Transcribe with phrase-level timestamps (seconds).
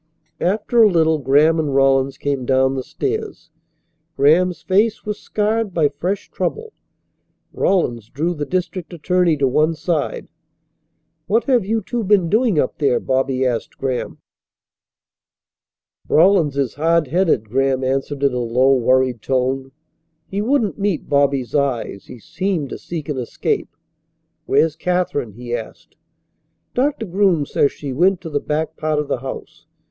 [0.39, 3.51] After a little Graham and Rawlins came down the stairs.
[4.17, 6.73] Graham's face was scarred by fresh trouble.
[7.53, 10.27] Rawlins drew the district attorney to one side.
[11.27, 14.17] "What have you two been doing up there?" Bobby asked Graham.
[16.09, 19.71] "Rawlins is hard headed," Graham answered in a low, worried tone.
[20.25, 22.05] He wouldn't meet Bobby's eyes.
[22.05, 23.75] He seemed to seek an escape.
[24.47, 25.95] "Where's Katherine?" he asked.
[26.73, 29.67] "Doctor Groom says she went to the back part of the house.